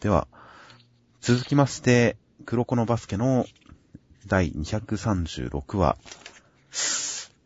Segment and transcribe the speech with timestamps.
[0.00, 0.28] では、
[1.20, 2.16] 続きまして、
[2.46, 3.46] 黒子のバスケの
[4.28, 5.96] 第236話、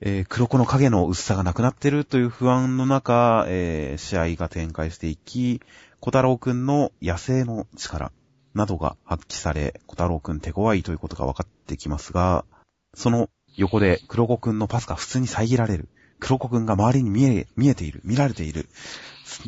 [0.03, 5.63] えー黒子の影の薄さがなくなってるという不安の中、えー試合が展開していき、
[6.01, 8.13] 小太郎くんの野生の力
[8.53, 12.45] などが発揮され、小太郎くん手強いということが分かってきますが、
[12.93, 15.89] その横で黒子くんのパスが普通に遮られる。
[16.21, 18.69] 黒子くんが周りに見え、見えている、見られている。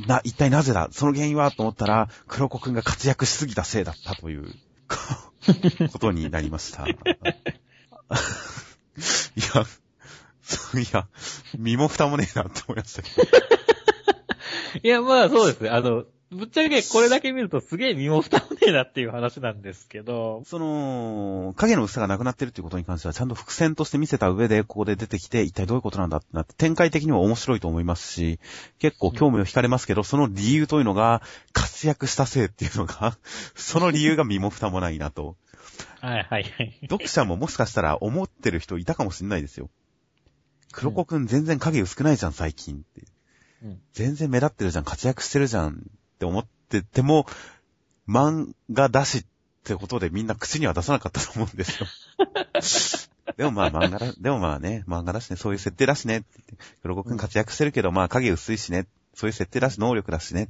[0.06, 0.88] な、一体なぜだ？
[0.92, 4.46] その原因はと思ったら、黒子くんが活躍しすぎたせいだったという、
[4.88, 4.96] こ
[5.92, 6.86] ことになりました。
[6.88, 6.96] い
[9.54, 9.66] や、
[10.42, 11.08] そういや、
[11.56, 13.22] 身も蓋もねえなって思いましたけど。
[14.82, 15.70] いや、まあそうですね。
[15.70, 28.40] あの、ぶっちゃけこれだけ見るとすげえ身も蓋もねえなっていう話なんですけど、その、影の薄さがなくなってるっていうことに関しては、ちゃんと伏線として見せた上で、ここで出てきて、一体どういうことなんだってなって、展開的にも面白いと思いますし、
[28.78, 33.16] 結構興味を惹かれますけど、その理由というのが、活躍したせいっていうのが、
[33.54, 35.36] その理由が身も蓋もないなと。
[36.00, 36.78] はいはいはい。
[36.82, 39.70] 読者ももしかしたら思ってる人いたかもしれないですよ。
[40.72, 43.02] 黒子くん全然影薄くないじゃん、最近って。
[43.62, 47.26] うん全然目立ってるじゃん、活躍してるじゃんって思ってても、
[48.08, 49.24] 漫画だしっ
[49.64, 51.86] てことでみんな口には出さなかったと思うんですよ。
[53.36, 56.24] でもまあ漫画だ、でもまあね、漫画だしね、そういう設定だしね
[56.82, 60.48] 黒子くん活躍してるけど、まあ影薄いしね、そういう設定だし能力だしね、っ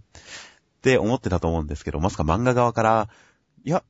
[0.82, 3.08] て思ってたと思うんですけど、まさか漫画側から、
[3.64, 3.84] いや、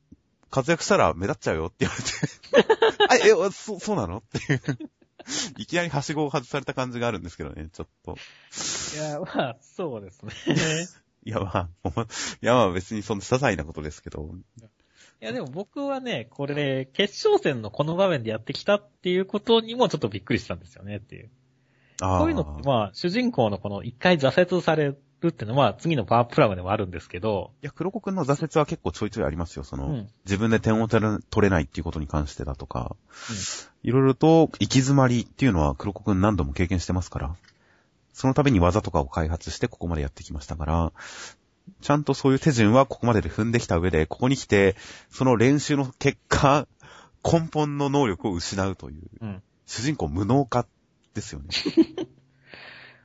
[0.51, 4.19] 活躍したら目立っちゃうよって言われて、 あ、え、そ、そうなの？
[4.19, 4.63] っていう。
[5.57, 8.17] いきなりはしごを外された感じがあるんですけどね、ちょっと。
[8.95, 10.35] いや、まあ、そうですね。
[11.25, 12.07] いや、まあ、
[12.43, 14.35] いや、まあ別にそんな些細なことですけど。
[15.21, 21.31] いや、でも僕はね、これね、決勝戦のこの場面でやってきたっていうことにもちょっとびっくりしたんですよねっていう。
[22.01, 29.65] こういうのって、まあ、主人公のこの一回挫折されるっていうのは、次のパワープラグでもあるんですけど、いや、黒子くんの挫折は結構ちょいちょいありますよ。
[29.65, 32.97] その、うん自分で点を取れ取れないっていうことに関してだとか、
[33.83, 37.37] いろいろと行き詰まりっていうのは黒子くん何度も経験してますから、
[38.15, 40.93] その度に技とかを開発してここまでやってきましたから、
[41.83, 44.77] ちゃんとそういう手順はここまでで踏んできた上で、ここに来て、
[45.11, 46.67] その練習の結果、
[47.25, 49.43] 根本の能力を失うという、うん。
[49.67, 50.67] 主人公無能化
[51.15, 51.49] ですよね。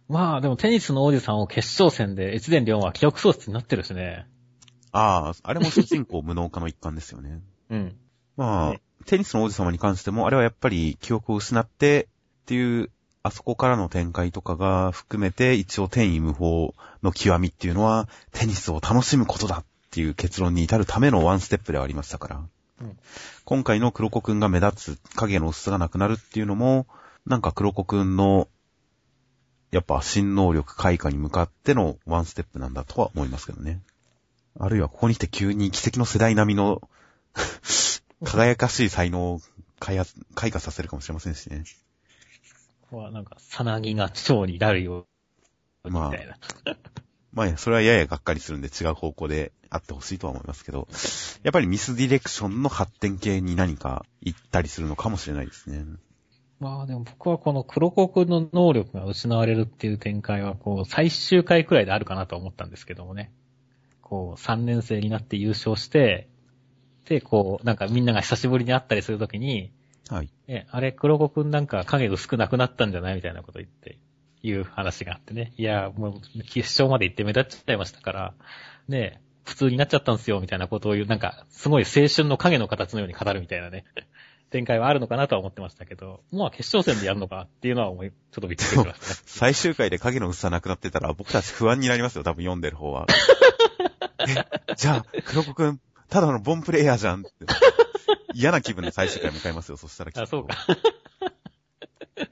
[0.07, 4.27] まあ、でもテニスの王子さんを決勝戦で越前亮は記憶喪失になってるしね。
[4.91, 7.41] ああ、あれも主人公無能化の一環ですよね。
[7.69, 7.95] うん。
[8.35, 12.09] まあ、ねテニスの王子様に関しても、あれはやっぱり記憶を失って
[12.41, 12.91] っていう、
[13.21, 22.35] あそこからの展開とかが含めて、一応天意無法の極みっていうのは、テニスを楽しむことだっていう結論に至るためのワンステップではありましたから。
[22.37, 22.97] うん
[23.43, 26.85] 今回の黒子くんが目立つ影の薄さがなくなるっていうのも、
[27.25, 28.47] なんか黒子くんの、
[29.71, 33.81] やっぱ新能力開花に向かってのワンステップなんだとは思いますけどね。
[34.59, 36.87] あるいはここに来て急に奇跡の世代並みの
[38.23, 39.41] 輝かしい才能を
[39.79, 41.63] 開発、開花させるかもしれませんしね。
[42.97, 45.05] はなんか、さなぎが蝶になるよ
[45.83, 46.37] うに、みたいな。
[47.31, 50.87] まあ、それはややがっかりするんで違う方向であってほしいとは思いますけど、
[51.43, 55.85] やっぱりミスディレクションの発展系に何か行ったりするのかもしれないですね。
[56.59, 63.31] まあでも僕はこの黒子くんの能力が失われるっていう展開は、こう、最終回くらいであるかなと思ったんですけどもね。
[64.01, 66.27] こう、3年生になって優勝して、
[67.05, 69.71] で、こう、なんかみんなが久しぶりに会ったりするときに、
[70.09, 70.31] はい。
[70.47, 73.99] え、あれ、黒子くんなんか影薄くなくなったんじゃないみたいなこと言って、
[74.41, 75.53] いう話があってね。
[75.57, 78.33] いや、もう、決勝まで行って目立っちゃいましたから、
[78.87, 83.85] ね、普通になっちゃったんですよ、みたいなことを言う、なんか、すごい青春の影の形のように語るみたいなね、
[84.49, 88.95] 展開はあるのかなとは思ってましたけど、まあ決勝戦でやるのかっていうのは思い、ちょっとびっくりしましたね。
[89.27, 93.05] 最終回で影の薄さなくなってたら僕たち不安になりますよ、多分読んでる方は。
[94.27, 97.29] え、じゃあ、黒子くん、ただのボンプレイヤーじゃんって。
[98.33, 100.55] 嫌な気分で最終回迎えますよ、そしたらきっとあ、そうか。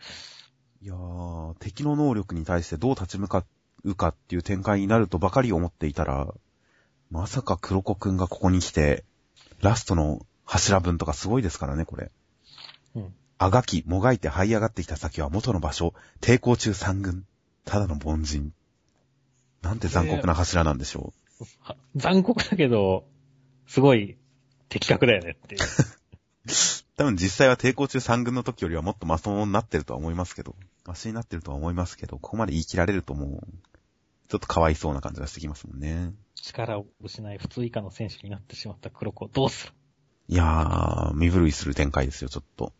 [0.81, 3.45] いやー、敵の能力に対してどう立ち向か
[3.83, 6.33] うかっていう展開になるとばかり思っていたら、
[7.09, 9.03] まさか黒子くんがここに来て、
[9.61, 12.11] ラストの柱分とかすごいですからね、これ。
[12.95, 13.13] うん。
[13.37, 17.25] あがき、もがいて這い上がってきた先は元の場所、抵抗中三軍、
[17.65, 18.53] ただの凡人。
[19.61, 21.13] なんて残酷な柱なんでしょ
[21.59, 23.05] は残酷だけど、
[23.67, 24.17] すごい
[24.69, 25.61] 的確だよねっていう。
[25.61, 25.65] う。
[26.97, 30.55] 多分実際は抵抗中三軍の時よりはもっとマソになってるとは思いますけど、
[30.85, 33.47] マシになってるとは思いますけど、ここまで言い切られるともう、
[34.29, 36.13] ちょっとかわいそうな感じがしてきますもんね。
[36.35, 39.73] 力を失い普通以下の選手になってしまった黒子、どうする？
[40.29, 42.73] いやー、身震いする展開ですよ、ちょっと。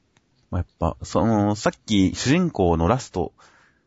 [0.49, 3.33] まあ、やっぱ、その、さっき主人公のラスト、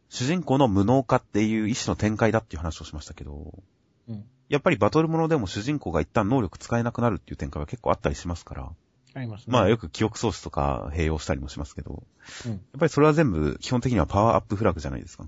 [0.09, 3.53] 主人公の無能化っていう意志の展開だっていう話をしましたけど、
[4.09, 4.25] うん。
[4.51, 8.71] やっぱりバトルものでも主人公が一旦能力使えなくなるっていう展開は結構あったりしますから。
[9.15, 9.53] ありますね。
[9.53, 12.03] まあよく記憶喪失とか併用したりもしますけど、
[12.47, 15.25] うんやっぱりそれは全部基本的にはパワーアップフラグじゃないですか。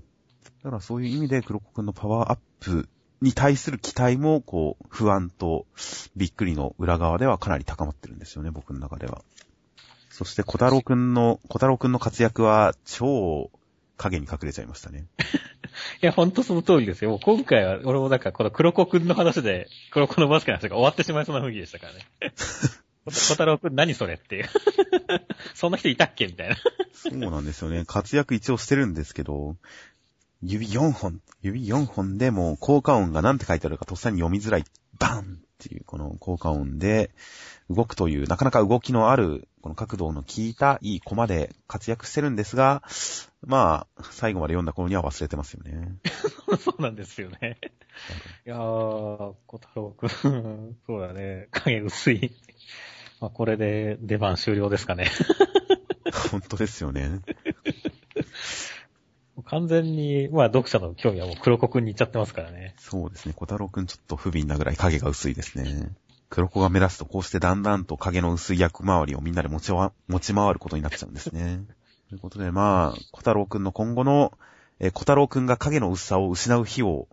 [0.63, 2.87] だからそういう意味で黒子くんのパワーアップ
[3.21, 5.65] に対する期待も、こう、不安と
[6.17, 9.21] びっくりの裏側ではかなり高まってるんですよね、僕の中では。
[10.09, 13.49] そして小太郎くんの、小太郎くんの活躍は超
[14.03, 15.07] 影に隠れちゃいましたね。
[16.01, 17.11] いや、ほんとその通りですよ。
[17.11, 21.99] もう今回は、俺もなんか、この黒子くんの話で、黒子のバスケの話が終わってしまいそうな雰囲気でしたからね。
[23.09, 24.49] 小太郎くん何それっていう。
[25.53, 26.55] そんな人いたっけみたいな。
[26.93, 27.83] そうなんですよね。
[27.85, 29.57] 活躍一応してるんですけど、
[30.41, 34.63] 指4本、指4本でもう効果音が何て書いてあるかとっさに読みづらい、
[34.99, 37.11] バンっていうこの効果音で
[37.69, 42.83] 動くという、なかなか動きのある、この角度の効いたいいコマで活躍してるんですが、
[43.45, 45.97] まあ、最後まで読んだ頃には忘れてますよね。
[46.59, 47.57] そうなんですよね。
[48.45, 51.47] いやー、小太郎くん、そうだね。
[51.51, 52.31] 影薄い。
[53.21, 55.07] まあ、これで出番終了ですかね。
[56.31, 57.21] 本当ですよね。
[59.45, 62.75] 完全に、まあ読者の興味はもう黒子くんに行っちゃってますからね。
[62.77, 63.33] そうですね。
[63.35, 65.91] 小太郎くんちょっと不憫なぐらい影が薄いですね。
[66.29, 71.61] 黒子が目立つとこうしてだんだんと影の薄い役回りをみんなで持ちわ持ち回ることになっちゃうんですね。
[72.09, 74.33] ということでまあ、小太郎くんの今後の、
[74.79, 77.07] えー小太郎くんが影の薄さを失う日を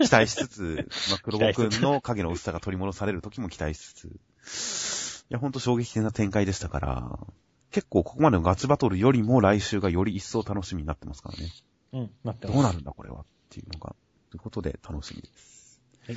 [0.00, 7.18] 期待しつつ、 まあ、黒子くんの影の薄さが取り戻される時も期待しつつ、いや、ほんと衝撃的な展開でしたから、
[7.72, 11.50] 結構ここまでのガチバトルよりも来週がより一層楽しみになってますからね。
[11.92, 12.54] うん、なってます。
[12.54, 13.96] どうなるんだこれはっていうのが。
[14.30, 15.80] ということで楽しみです。
[16.06, 16.16] はい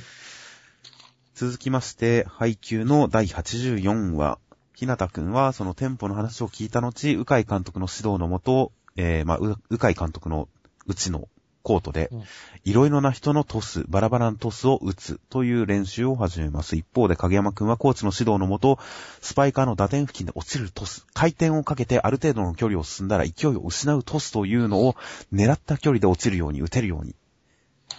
[1.36, 4.38] 続きまして、配給の第84話。
[4.74, 10.48] ひなたくんはその店舗の話を聞いた後、うかい監督の指導のもと、えー、まあ、う、うかい監督の
[10.86, 11.28] うちの
[11.66, 12.22] コートでうん、
[12.62, 16.76] いろいろな人のトス、バラバラのトスを打つという練習を始めます。
[16.76, 18.78] 一方で影山くんはコーチの指導のもと、
[19.20, 24.94] スパイカーの打点付近で落ちるトス、回転をかけてある程度の距離を進んだら勢いを失うトスというのを
[25.32, 27.16] 狙った距離で落ちるように打てるように、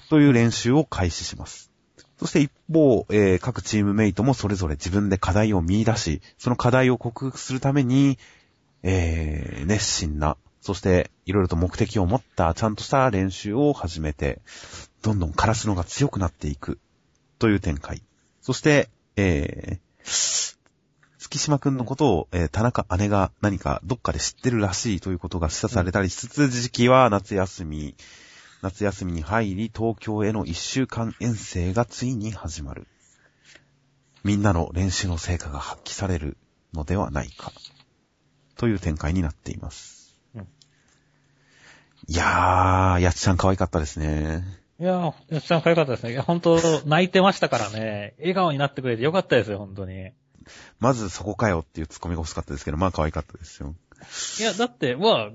[0.10, 1.70] という練習を開始します。
[2.18, 8.18] そして一方、えー各チームメイトもそれぞれ自分で課題を見出し、その課題を克服するために、
[8.84, 10.38] えー熱心な、
[10.68, 14.42] そしていろいろと目的を持ったちゃんとした練習を始めて、
[15.02, 16.78] どんどんカラスのが強くなっていく
[17.40, 18.02] という展開。
[18.42, 20.58] そして、えー、
[21.20, 27.96] 月島くんのことを、えー田中姉が何かどっかで知ってるらしいということが示唆されたりしつつ、時期は夏休み、
[28.62, 32.88] 夏休みに入り、東京への一週間遠征がついに始まる。
[34.26, 36.36] みんなの練習の成果が発揮される
[36.74, 37.54] のではないか。
[38.58, 39.97] という展開になっています。
[42.08, 44.44] うんいやー、やっちゃん可愛かったですね。
[44.80, 46.12] いやー、やっちゃん可愛かったですね。
[46.14, 48.16] いや、本当泣いてましたからね。
[48.20, 50.12] 笑顔になってくれてよかったですよ、本当に。
[50.80, 53.76] まずそこかよっていうツッコミが欲しかったですけど、まあ可愛かったですよ。
[54.40, 55.30] いや、だって、まあ、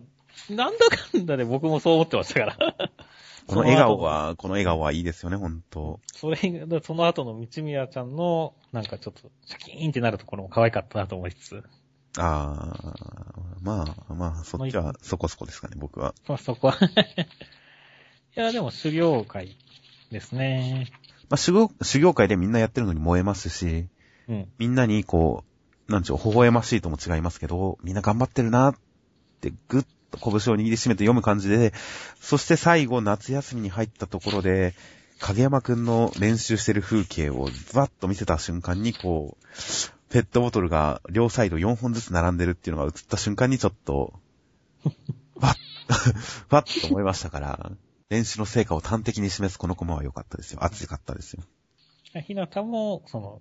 [0.52, 2.56] なんだかんだで僕もそう思ってましたから。
[3.46, 6.00] この笑顔は、この笑顔はいいですよね、ほんと。
[6.06, 6.36] それ
[6.66, 11.62] が、その後の道宮ちゃんの、なんかちょっと、シャキーンってなるところも可愛かったなと思いつつ。
[12.18, 16.14] あー、まあまあ、そっちはそこそこですかね、僕は。
[16.28, 16.78] まあそこは。
[18.36, 19.56] いや、でも修行会
[20.10, 20.90] ですね。
[21.30, 23.86] まあ修行、修行会でみんなやってるのに燃えますし、
[24.28, 24.48] うん。
[24.58, 25.44] みんなにこ
[25.88, 28.74] う、なんちゅう、微笑ましいとも違いますけど、みんな頑張ってるなっ
[29.40, 31.72] て、ぐっと拳を握りしめて読む感じで、
[32.20, 34.74] そして最後、夏休みに入ったところで、
[35.18, 39.46] 影山くんの練習してる風景をズバッと見せた瞬間に、こう、
[40.12, 44.12] ペットボトルが両サイド4本ずつ並んでるっていうのが映った瞬間にちょっと、
[45.40, 45.54] わっ、
[46.50, 47.72] わっと思いましたから、
[48.10, 50.62] 練習の成果を端的に示すこのコマは良かったですよ。
[50.62, 51.42] 熱かったですよ。
[52.20, 53.40] ひなたも、その、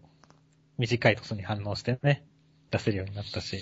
[0.77, 2.23] 短いトスに反応してね、
[2.71, 3.61] 出せるようになったし、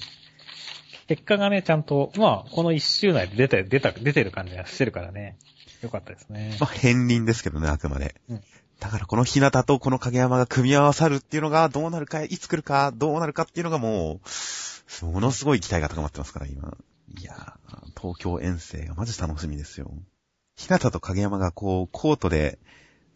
[1.08, 5.40] 結果がね、ちゃんと、まあ、この一周内で出て、出た、出てる感じがしてるからね、
[5.82, 6.56] よかったですね。
[6.60, 8.14] まあ、片鱗ですけどね、あくまで。
[8.30, 8.44] うん
[8.80, 14.22] だからこの日向とこの影山が組み合わさるっていうのがどうなるか、いつ来るか、どうなるかっていうのがも
[15.02, 16.78] う、ものすごい期待が高まってますから、今。
[17.18, 19.92] いやー、東京遠征がマジ楽しみですよ。
[20.56, 22.58] 日向と影山がこう、コートで、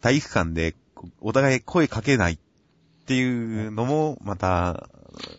[0.02, 0.74] 体育館で、
[1.20, 2.38] お互い声かけないっ
[3.06, 4.88] ていうのも、また、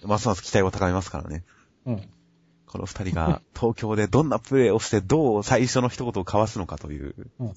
[0.03, 1.43] ますます期待を高めますからね。
[1.85, 2.09] うん。
[2.65, 7.53] この二人が東京でどんなプレーをしてどう最初の一言を交わすのかといううんの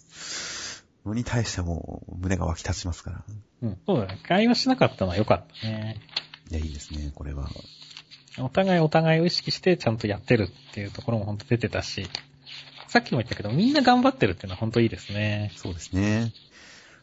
[1.14, 3.24] に対しても胸が湧き立ちますから。
[3.62, 3.78] うん。
[3.86, 4.20] そうだね。
[4.26, 6.00] 会話しなかったのはよかったね。
[6.50, 7.48] いや、いいですね、これは。
[8.38, 12.08] お互いお互いを意識してちゃんとやってるっていうところもほんと出てたし、
[12.88, 15.52] さっきも言ったけど、みんな頑張ってるっていうのはほんといいですね。
[15.56, 16.32] そうですね。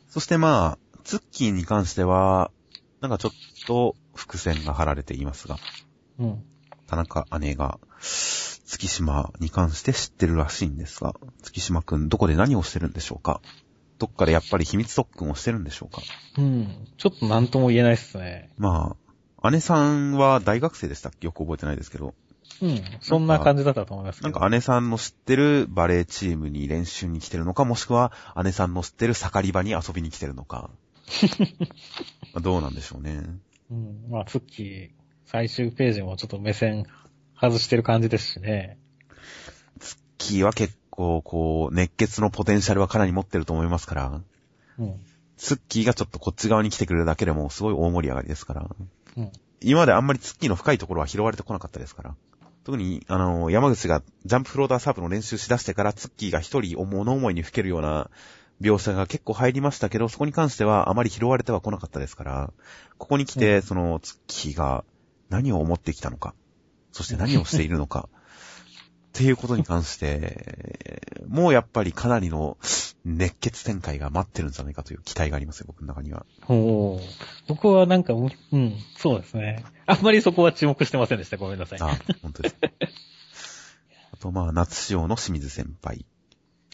[0.09, 2.51] そしてまあ、ツッキーに関しては、
[3.01, 3.31] なんかちょっ
[3.67, 5.57] と伏線が張られていますが、
[6.17, 6.43] うん。
[6.88, 13.41] 田中姉が、月島に関して知ってるらしいんですが、月島くんどこで何をしてるんでしょうか
[14.05, 16.01] どっかでやっぱり秘密特訓をしてるんでしょうか？
[16.38, 16.88] うん。
[16.97, 18.51] ちょっとなんとも言えないっすね。
[18.57, 18.95] ま
[19.41, 21.25] あ、姉さんは大学生でしたっけ？
[21.25, 22.13] よく覚えてないですけど、
[22.62, 22.81] うん。
[23.01, 24.21] そんな感じだったと思います。
[24.21, 28.12] なんか姉さんの知ってるバレーチームに練習に来てるのか、もしくは
[28.43, 30.69] 姉さんの知ってる盛り場に遊びに来てるのか。
[32.33, 33.24] まあどうなんでしょうね。
[33.71, 34.05] うん。
[34.09, 34.89] まあ、ツッキー、
[35.25, 36.85] 最終ページもちょっと目線
[37.39, 38.77] 外してる感じですしね。
[40.17, 44.21] キーは結構、こう、熱血のポテンシャルはかなり持ってると思いますから、
[44.79, 44.99] うん。
[45.37, 48.69] ツッキーがちょっとこっち側に来てくれるだけでもすごい大盛り上がりですから。
[49.17, 49.31] うん。
[49.61, 52.15] 今まであんまりツッキーの深いところは拾われてこなかったですから。
[52.63, 58.09] 特に、あの、山口がジャンプフローターサーブの練習しだしてからツッキーが一人物思いに吹けるような
[58.61, 62.53] 描写が結構入りましたけど、そこに関してはあまり拾われてはこなかったですから、
[62.97, 64.83] ここに来て、うんそのツッキーが
[65.29, 66.33] 何を思ってきたのか、
[66.91, 68.09] そして何をしているのか、
[69.15, 72.57] っていうことに関して、もうやっぱりかなりの
[73.05, 76.25] 熱血展開が待ってるんじゃないかという期待がありますよ、僕の中には。
[76.50, 77.01] おー
[77.48, 79.63] 僕はなんか、うん、うんそうですね。
[79.86, 81.38] あんまりそこは注目してませんでした。
[81.38, 81.79] ごめんなさい。
[81.81, 82.57] あ、本当です。
[84.12, 85.98] あと、まあ、夏仕様の清水先輩。
[85.98, 86.05] うん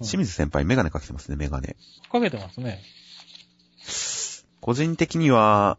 [0.04, 1.76] 清水先輩、メガネかけてますね、メガネ。
[2.12, 2.82] かけてますね。
[4.60, 5.78] 個人的には、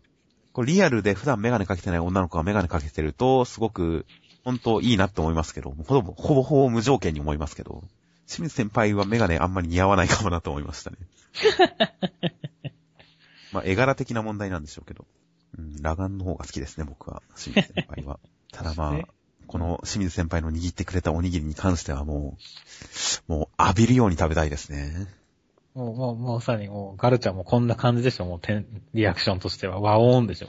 [0.64, 4.06] リアルで普段メガネかけてない女の子がメガネかけてると、すごく、
[4.44, 7.82] 本当いいなって思いますけど、ほぼほぼほぼ無条件に思いますけど、
[8.26, 10.96] 清水先輩はメガネあんまり似合わないかもなと思いましたね。
[13.52, 15.06] まあ、絵柄的な問題なんでしょうけど。
[15.58, 17.22] うん、裸眼の方が好きですね、僕は。
[17.36, 18.18] 清水先輩は。
[18.52, 19.06] ただまあね、
[19.46, 22.38] この清水先輩の握ってくれたおにぎりに関してはも
[23.28, 25.08] う、もう浴びるように食べたいですね。
[25.74, 28.26] もう、もう、まさにもう、ガルちゃんもこんな感じでしょ。
[28.26, 28.40] もう、
[28.94, 29.80] リアクションとしては。
[29.80, 30.46] 和音でしょ。
[30.46, 30.48] い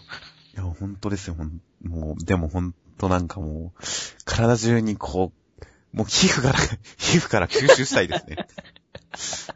[0.55, 2.73] や、本当ですよ、ほん、もう、でも本
[3.03, 3.83] 当なんかもう、
[4.25, 5.33] 体中にこ
[5.93, 6.59] う、もう皮膚から、
[6.97, 8.47] 皮膚から吸収したいですね。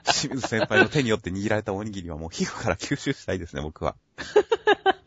[0.04, 3.96] 清水先輩の手によって握られたおにぎりはもう皮膚から吸収したいですね、僕は。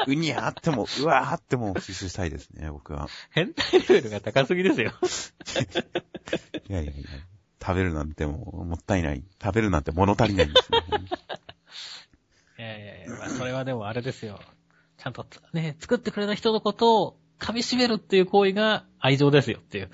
[0.06, 3.08] うにゃーっても、うわーっても吸収したいですね、僕は。
[3.30, 4.92] 変態レベルが高すぎですよ。
[6.68, 7.08] いやいやいや、
[7.62, 9.22] 食べるなんてもう、もったいない。
[9.42, 10.78] 食べるなんて物足りないんですね。
[12.58, 14.40] いやいやいや、まあ、それはでもあれですよ。
[14.96, 19.90] ちゃんとつね、作ってくれた人のことを噛み締めるっていう行為が愛情ですよっていう。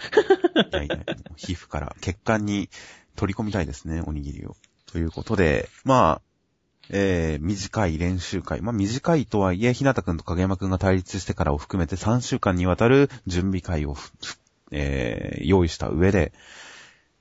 [0.73, 0.89] いやい
[1.37, 2.69] 皮膚から血管に
[3.15, 4.57] 取り込みたいですね、おにぎりを。
[4.87, 6.23] ということで、まあ、
[6.91, 8.61] えー、短い練習会。
[8.61, 13.97] まあ短いとはいえ、ひなたくんと影山くんが対立してからを含めて3週間にわたる準備会を
[14.73, 16.33] えー、用意した上で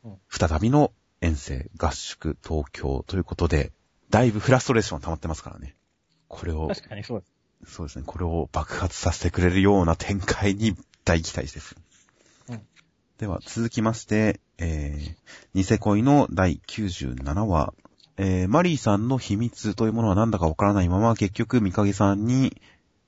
[0.05, 3.71] うん、再びの遠征、合宿、東京ということで、
[4.11, 5.75] だいぶフラストレーション溜まってますからね。
[6.27, 7.34] これを、確かにそうです。
[7.67, 11.75] そうですね、これを爆発させてくれるような展開に大期待です。
[12.49, 12.61] うん。
[13.17, 15.15] では、続きまして、えー、
[15.53, 17.73] ニセ恋の第97話、
[18.17, 22.55] えー、マリーさんの秘密というものは何だかわからないまま、結局、ミカゲさんに、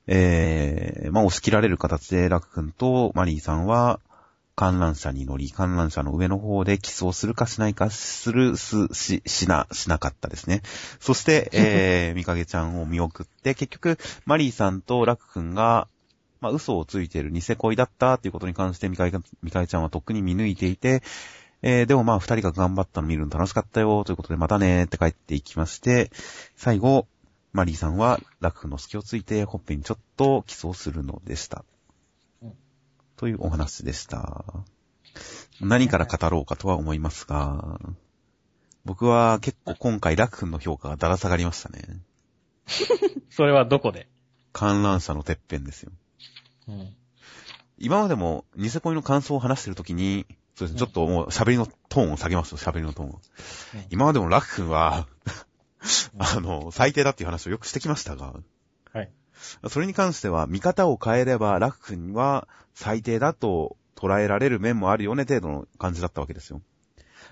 [0.08, 4.00] えー、まあ、押し切られる形で、ラク君とマリーさんは、
[4.58, 10.64] 観覧車に乗り、観覧車の上の方でキスをするかしないか、する、す、し、しな、しなかったですね。
[11.00, 15.88] そして、えー、ミカゲちゃんを見送って、結局、マリーさんとラク君が、
[16.42, 21.04] まあ、嘘をついている偽恋だったっていうことに関して、ミカゲが、ミカゲちゃんはとっくに見抜いていて、
[21.62, 26.10] えー、でもまあ、二人が頑張ったの見るの楽しかったよ、ということで、またねーって帰っていきまして、
[26.56, 27.06] 最後、
[27.54, 31.64] マリーさんは、ラク君の隙をついて、ほっぺにちょっとキスをするのでした。
[33.18, 34.46] うんというお話でした。
[35.60, 37.80] 何から語ろうかとは思いますが、
[38.86, 41.84] 僕は結構今回ラク君の評価がだら下がりましたね。
[43.30, 44.08] それはどこで？
[44.54, 45.92] 観覧車のてっぺんですよ。
[46.68, 46.96] うん。
[47.80, 53.22] 今までもニセ恋の感想を話してるときに、そうですね、ちょっともう喋りのトーンを下げますよ、喋りのトーンを。
[53.90, 55.08] 今までもラク君は、
[56.18, 58.44] あの、最低だっていう話をよくしてきましたが、はい。
[59.70, 66.62] それに関しては、見方を変えれば、ラク君は最低だと捉えられる面もあるよね、程度の感じだったわけですよ。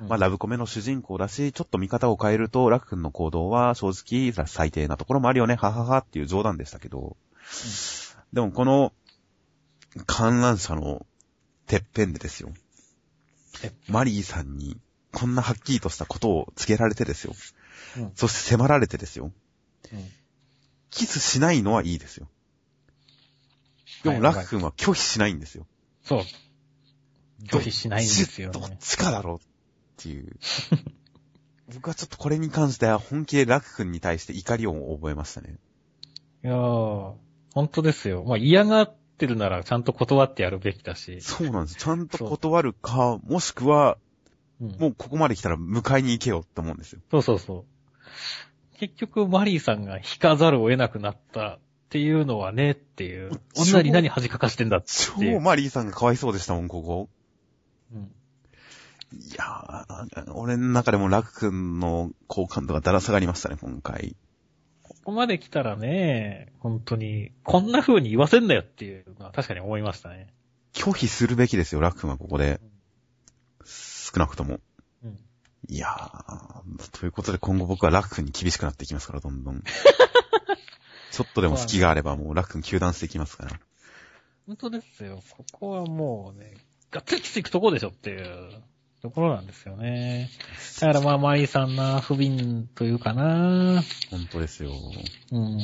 [0.08, 7.16] まあ、ラブコメの主人公だし、ちょっと見方を変えると、ラク君の行動は正直最低なところもあるよね、はははっていう冗談でしたけど、
[8.34, 8.92] でもこの
[10.06, 11.06] 観覧車の
[11.68, 12.50] てっぺんでですよ。
[13.64, 13.72] え？
[13.88, 14.78] マリーさんに
[15.14, 17.34] こんなはっきりとしたことを告げられてですよ。
[17.98, 19.32] うんそして迫られてですよ。
[19.94, 20.00] うん
[20.90, 22.28] キスしないのはいいですよ。
[24.04, 25.66] でもはいラク君は拒否しないんですよ。
[26.04, 26.22] そう。
[27.48, 28.78] 拒否しないんですよどっね。
[28.80, 29.40] ちかだろうっ
[29.98, 30.38] ていう。
[31.74, 35.58] 僕はちょっとこれに関しては本気でラク君に対して怒りを覚えましたね。
[36.44, 37.14] いやー、
[37.54, 38.24] 本当ですよ。
[38.24, 41.22] まあ嫌がってるならちゃんと断ってやるべきだし。
[41.22, 41.78] そうなんです。
[41.78, 43.98] ちゃんと断るか、もしくは、
[44.62, 47.02] うん、もうここまで来たら迎えに行けよって思うんですよ。
[47.10, 47.66] そうそうそう。
[48.78, 53.32] 結局、マリーさんが引かざるを得なくなったっていうのはねっていう。
[53.56, 55.36] 女に何恥かかしてんだっていう。
[55.36, 57.10] 超マリーさんがかわいそうでしたもん、ここ。
[57.94, 64.16] うん、いやー、俺の中でもラク君の好感度がだら下がりましたね、今回。
[64.84, 70.28] ここまで来たらね、本当に、こんな風に言わせんだよっていうのは確かに思いましたね。
[70.74, 72.60] 拒否するべきですよ、ラク君はここで。
[73.64, 74.60] 少なくとも。
[75.68, 79.64] うん、いやー、ということで今後僕はラク君に厳しくなっていきますから、どんどん。
[81.12, 83.60] ちょっとでも隙があればもうラク君休断していきますから。
[84.48, 85.24] 本当ですよ。
[85.32, 86.56] ここはもうね、
[86.92, 88.62] がっつりきついくとこでしょっていう
[89.02, 90.30] ところなんですよね。
[90.82, 94.72] だからまあ、マリーさんな不憫というかな本当ですよ。
[95.32, 95.60] うん。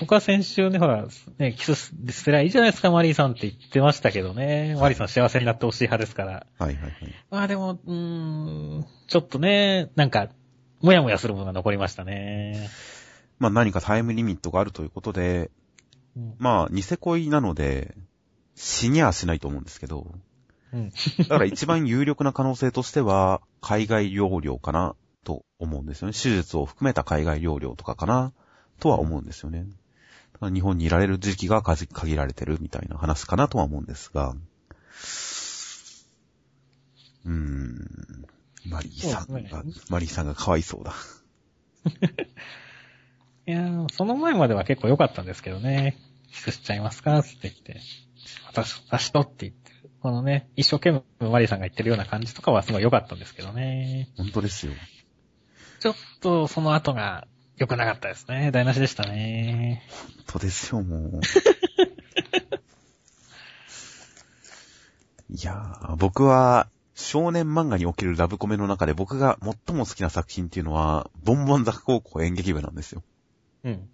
[0.00, 1.06] 僕は先週ね、ほら、
[1.38, 4.76] ね、キスすればいいじゃないですか、マリーさんって言ってましたけどね。
[4.78, 6.46] マリーさん幸せになってほしい派ですから。
[6.58, 6.92] はいはいはい。
[7.30, 10.28] まあでも、うーん、ちょっとね、なんか、
[10.80, 12.68] もやもやするものが残りましたね。
[13.38, 15.50] まあ何かタイムリミットがあるということで、
[16.16, 17.94] うん、まあ、ニセ恋なので、
[18.54, 20.14] 死にはしないと思うんですけど、
[20.72, 20.90] うん。
[20.90, 26.14] だから一番有力な可能性としては、海外療養かなと思うんですよね。
[26.14, 28.32] 手術を含めた海外療養とかかな
[28.82, 29.64] とは思うんですよね。
[30.40, 34.34] 日本にいられる時期が限られてるみたいな話かなとは思うんですが、
[37.24, 38.26] うーん、
[38.68, 39.48] マリーさんが、ね
[39.88, 40.94] マリーさんがかわいそうだ。
[43.46, 45.96] いやーその前までは結構良かったんですけどね。
[46.32, 47.80] キスしちゃいますかって言って。
[48.48, 49.90] 私、私とって言ってる。
[50.00, 54.08] このね、一生懸命マリーさんが言ってるような感じとかはすごい良かったんですけどね。
[54.16, 54.72] 本当ですよ。
[55.78, 58.50] ちょっとその後が良くなかったですね。
[58.50, 59.82] 台無しでしたね。
[60.16, 61.20] 本当ですよ、もう。
[65.30, 73.02] いやー、僕は、少年漫画におけるラブコメの中で僕が最も好きな作品っていうのは、ボンボン坂高校演劇部なんですよ。
[73.64, 73.88] うん。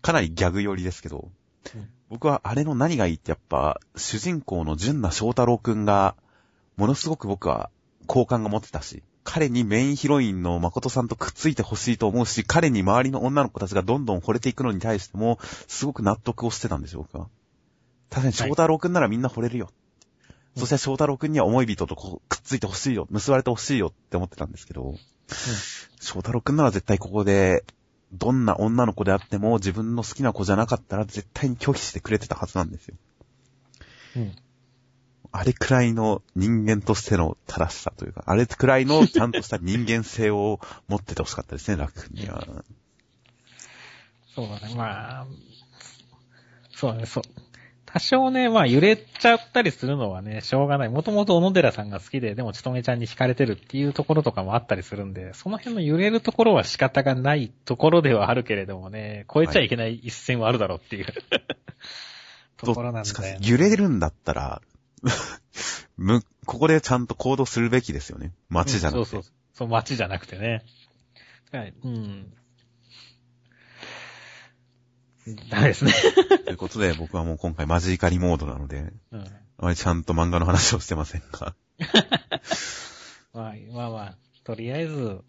[0.00, 1.30] かなりギャグ寄りですけど、
[1.74, 6.16] うん僕はあれの何がいいってやっぱ、主人公の純那翔太郎くんが、
[6.76, 7.70] ものすごく僕は
[8.06, 17.28] 好感が持ってたし、彼にメインヒロインの誠さんとくっついてほしいと思うし、彼に周りの女の子たちがどんどん惚れていくのに対しても、すごく納得をしてたんですよ、僕は。
[18.08, 19.68] 確かに翔太郎くんならみんな惚れるよ。
[19.70, 24.94] うんそして翔太郎くんには思い人とこうくっついてほしいよ、結ばれてほしいよって思ってたんですけど、
[26.00, 27.64] 翔太郎くんなら絶対ここで、
[28.12, 32.96] どんな女の子であっても自分の好きな子じゃなかったら絶対に拒否してくれてたはずなんですよ。
[34.16, 34.36] うん。
[35.30, 42.46] あれくらいの人間としての正しさというか、あれくらいのちゃんとした人間性を持っててほしかったですね、楽には。
[44.34, 45.26] そうだね、まあ、
[46.74, 47.22] そうだね、そう。
[47.90, 50.90] 多少ね、まあ揺れちゃったりするのはね、しょうがない。
[50.90, 61.06] もともと小野寺さんが好きで、でもちとめちゃんに惹かれてるっていうところとかもあったりするんで、その辺の揺れるところは仕方がないところではあるけれどもね、超えちゃいけない一線はあるだろうっていう、
[62.58, 63.48] ところなんしかしだよ、ね。
[63.48, 64.60] 揺れるんだったら、
[65.96, 68.32] む、ここでちゃんと行動するべきですよね。
[68.48, 68.98] 街じゃなくて。
[68.98, 69.32] うんそうそう。
[69.54, 70.64] そう、街じゃなくてね。
[71.52, 72.32] はい、うん。
[75.50, 75.92] ダメですね。
[76.46, 79.20] ということで、僕はもう今回マジ怒りモードなので、うん。
[79.20, 79.24] あ
[79.58, 81.54] まりちゃんと漫画の話をしてませんが。
[83.34, 85.20] まあ、まあまあ、とりあえず、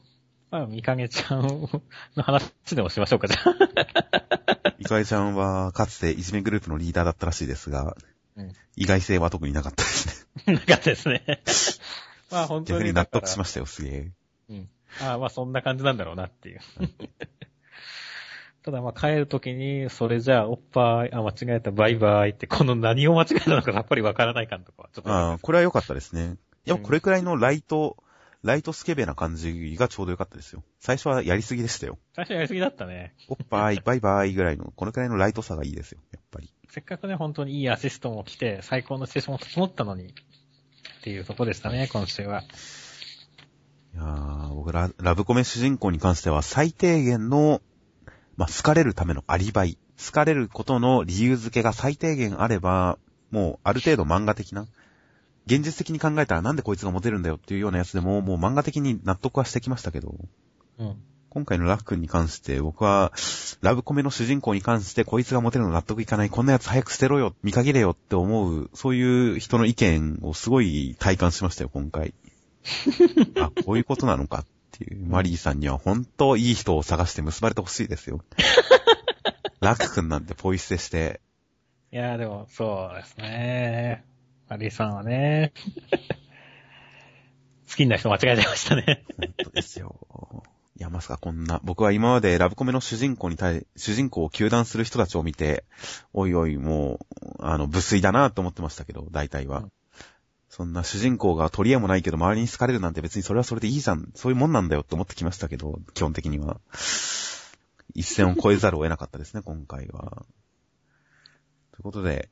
[0.52, 1.42] まあ、みかげちゃん
[2.16, 4.76] の話でもしましょうか、じゃあ。
[4.80, 8.19] いかえちゃんは、かつていじめグループのリーダーだったらしいですが、うん
[8.76, 10.54] 意外性は特になかったですね。
[10.60, 11.24] なかったですね。
[12.32, 12.80] まあ本当に。
[12.80, 14.12] 逆に納得しまししたよ、すげえ。
[14.48, 14.54] た。
[14.54, 14.70] うん。
[15.02, 16.60] ああ、まあそんな感じなんだろうなっていう。
[18.64, 25.12] ただまあ帰るときに、それじゃあおっぱい、あ、間違えた、バイバイって、この何を間違えたのかさっぱりわからない感とかは、ちょっと。
[25.12, 26.36] ああ、これは良かったですね。
[26.66, 27.98] やっぱこれくらいのライト、
[28.44, 30.64] ライトスケベな感じがちょうど良かったですよ。
[30.80, 31.98] 最初はやりすぎでしたよ。
[32.16, 33.14] 最初やりすぎだったね。
[33.28, 36.00] おっぱい、バイバイぐらいの、このくらいのライトさがいいですよ。
[36.70, 42.42] せっかくね、本当にいいアシストも来て、最高のシチュエーションも整ったのに、っていうとこでしたね、今週は。
[42.42, 47.62] いやー、僕ラ、ラブコメ主人公に関しては最低限の、
[48.38, 53.00] まあ、好かれるためのアリバイ、好かれることの理由付けが最低限あれば、
[53.32, 54.68] もうある程度漫画的な、
[55.48, 60.14] 現実的に考えたらなんでこいつがモテるんだよっていうようなやつでも、もう漫画的に納得はしてきましたけど、
[60.78, 61.02] うん。
[61.30, 63.14] 今回のラフ君に関して僕は、
[63.62, 72.14] ラブコメの主人公に関してこいつがモテるの納得いかない、こんなやつ早く捨てろよ、見限れよって思う、そういう人の意見をすごい体感しましたよ、今回。
[73.40, 75.06] あ、こういうことなのかっていう。
[75.06, 78.24] マリーさんには本当いい人を探して結ばれてほしいですよ。
[79.62, 81.22] ラク君なんてポイ捨てして、
[81.92, 84.06] いやーでも、そうですね。
[84.48, 85.54] マリーさんはね、
[87.70, 89.04] 好きな人間違えちゃいましたね。
[89.18, 90.44] 本当ですよ。
[90.80, 95.66] いや、まさかこんな、僕は今までラブコメの主人公に対、主人公を求断する人たちを見て、
[96.14, 99.60] おいおい、もう、あの、無粋だなと思ってましたけど、大体は。
[99.60, 99.72] うん
[100.52, 104.12] そんな主人公が取り柄もないけど周りに好かれるなんて別にそれはそれでいいじゃん。
[104.16, 106.60] そういうもんなんだよって思ってきましたけど、基本的には。
[107.94, 110.26] 一線を越えざるを得なかったですね、今回は。
[111.72, 112.30] ということで、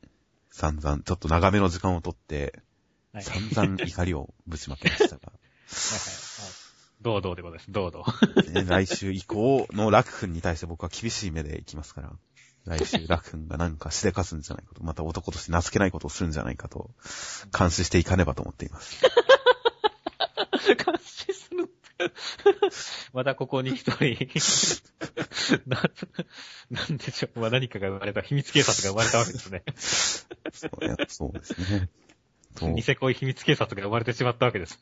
[0.50, 2.60] 散々、ちょっと長めの時間をとって、
[3.14, 3.24] はい。
[3.24, 5.22] はい散々怒りをぶちまけましたが。
[5.28, 6.67] はい。
[7.02, 7.72] 堂々でございます。
[7.72, 8.06] 堂々。
[8.54, 12.12] ね来週以降のラク君に対して僕は厳しい目でいきますから。
[12.66, 16.92] 来週ラク君がなんかしでかすんじゃないかと、また男として情けないことをするんじゃないかと、
[17.58, 19.02] 監視していかねばと思っています。
[20.68, 22.14] 監視するって。
[23.14, 24.18] またここに一人、
[25.66, 25.82] な、
[26.70, 27.40] なんでしょう。
[27.40, 29.64] まあ、何かが生まれた、秘密警察が生まれたわけですね。
[30.52, 31.90] そうそうですね。
[32.56, 34.80] と、ニセ恋秘密警察が生まれてしまったわけです。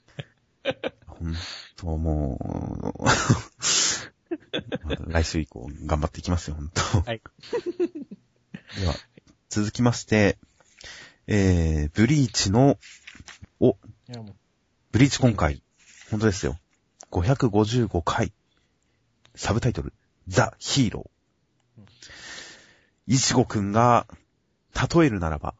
[1.07, 1.35] 本
[1.77, 3.05] 当もう、
[5.11, 7.01] 来週以降頑張っていきますよ、本当。
[7.01, 7.21] はい。
[8.79, 8.95] では、
[9.49, 10.37] 続きまして、
[11.27, 12.77] えー、ブリーチの、
[13.59, 13.77] お、
[14.91, 15.61] ブリーチ今回、
[16.11, 16.59] 本当ですよ。
[17.11, 18.33] 555回。
[19.35, 19.93] サブタイトル、
[20.27, 21.81] ザ・ヒーロー。
[23.07, 24.07] イチゴくんが、
[24.73, 25.55] 例えるならば、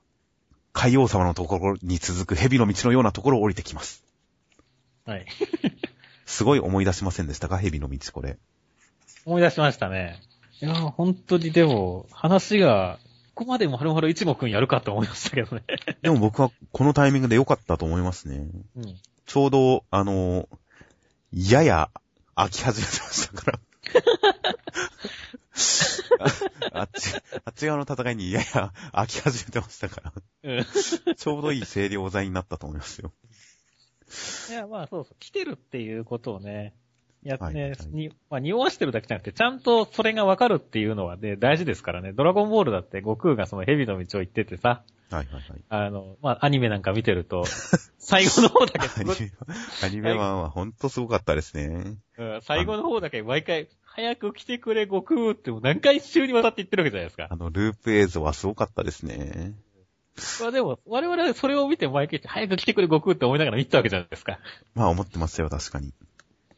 [0.74, 4.04] 海王様のところに続く蛇の道のようなところを降りてきます。
[5.06, 5.26] はい。
[6.26, 7.58] すごい思い出しませんでしたか？
[7.58, 8.38] 蛇の道これ。
[9.26, 10.20] 思い出しましたね。
[10.62, 13.00] いやー、本当にでも、話が、
[13.34, 15.64] ここまでもはるはる一目くんやるかと思いましたけどね。
[16.02, 18.48] でも僕はこのタイミングで良かったと思いますね。
[18.78, 18.96] うん。
[19.26, 20.48] ちょうど、あの、
[21.34, 21.90] やや
[22.36, 23.60] 飽き始めてましたから。
[26.72, 27.14] あ あっち、
[27.46, 30.14] あっち側の戦いにやや飽き始めてましたから。
[30.44, 30.66] うん。
[31.16, 33.12] ちょうどいい清涼剤になったと思いますよ。
[34.50, 36.74] いや、まあそうそう、来てるっていうことをね、
[37.24, 42.14] やってね、はいはいに、まあ匂わしてるだけじゃなくて、ちゃんとそれがわかるっていうのはね、大事ですからね。
[42.14, 45.64] ドラゴンボールだって悟空がその蛇の道を行っててさ、はいはいはい。
[45.70, 47.46] あの、まあアニメなんか見てると、
[47.98, 49.02] 最後の方だけす
[49.84, 51.98] アニメ版はほんとすごかったですね。
[52.18, 57.36] うん最後の方だけ毎回、早く来てくれ悟空ってもう何回週にわたって言ってるわけじゃないですかあ。
[57.36, 59.54] の、ループ映像はすごかったですね。
[60.40, 64.40] まあでも、我々はそれを見て毎回、早く来てくれ悟空って思いながら見てたわけじゃないですか。
[64.74, 65.94] まあ思ってましたよ、確かに。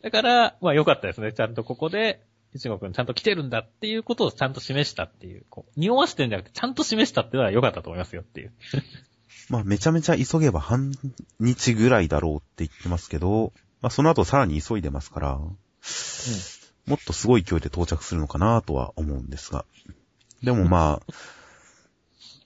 [0.02, 1.34] だから、まあ良かったですね。
[1.34, 8.54] ちゃんとここで、いちごくんちゃんと来てるんだっていうことをちゃんと示したっていう、こう、匂わしてんじゃなくて、ちゃんと示したっていうのは良かったと思いますよっていう。
[9.50, 10.92] まあめちゃめちゃ急げば半
[11.40, 15.56] 日ぐらいだろうって言ってますけど、まあその後さらに急いでますから、も
[16.96, 19.66] っとすごい勢いで到着するのかなとは思うんですが。
[20.44, 21.14] でもまあ、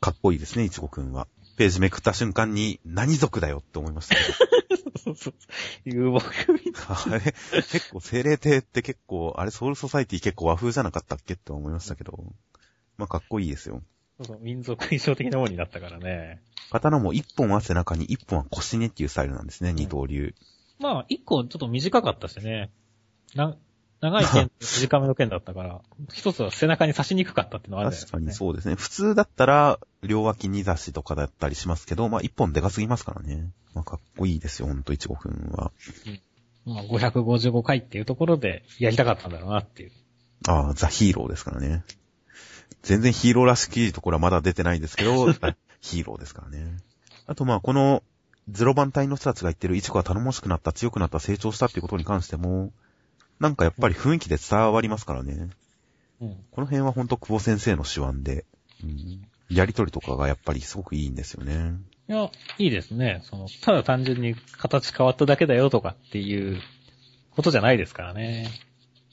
[0.01, 1.27] かっこいいですね、いちごくんは。
[1.57, 4.21] ページめくった瞬間に何族だよって思いましたけ
[4.99, 5.33] そうそう。
[5.85, 6.79] 遊牧民ど。
[6.89, 12.17] あれ、結構精霊帝って結構、あれソウルソサイティ結構和風じゃなかったっけって思いましたけど。
[12.97, 13.83] まあかっこいいですよ。
[14.17, 16.41] そうそう民族衣装的なものになったからね。
[16.71, 20.33] 刀も一本は背中に一本は腰にっていうスタイルなんですね、二刀流。
[20.79, 22.71] まあ、一個ちょっと短かったしね。
[23.35, 23.55] な、
[24.01, 28.75] 長い剣、短めの剣だったから、 一つは背中に刺しにくかったっていうのはあるん確かにそうですね。
[28.75, 33.51] 普通だったら、両脇に刺しとかだったりしますけど、まあ一本でかすぎますからね。
[33.73, 35.71] まあかっこいいですよ、ほんと、いちごくんは。
[36.65, 39.91] まあ、555回っていうところでやりたかったんだろうなっていう。
[40.47, 41.83] ああ、ザ・ヒーローですからね。
[42.81, 45.31] 全然ヒーローらしきところはまだ出てないですけど、
[45.81, 46.77] ヒーローですからね。
[47.27, 48.03] あとまあ、この、
[48.49, 52.71] ゼロ番隊の人たちが言ってる、イチコが頼もしくなった、強くなった、成長したっていうことに関しても、
[53.41, 55.49] なんかやっぱり雰囲気で伝わりますからね。
[56.21, 56.37] うん。
[56.51, 58.45] この辺はほんと久保先生の手腕で、
[58.83, 61.73] うん、やりとりとかがやっぱりすごくいいんですよね。
[62.07, 63.21] いや、いいですね。
[63.23, 66.61] その、ただ単純に形変わっただけだよとかっていう
[67.31, 68.47] ことじゃないですからね。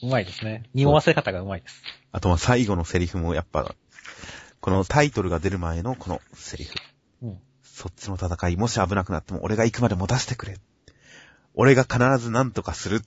[0.03, 0.64] うまいですね。
[0.75, 1.83] 匂わせ方がうまいです。
[2.12, 3.75] あとは最後のセリフもやっぱ、
[4.61, 6.75] このタイトルが出る前のこのセリフ。
[7.23, 7.38] うん。
[7.62, 10.59] そっちの戦い、もし危なくなっても俺が行くまでも出してくれ。
[11.55, 12.97] 俺が必ず何とかする。
[12.97, 13.01] っ